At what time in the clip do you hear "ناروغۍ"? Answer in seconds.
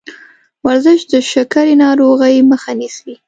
1.83-2.35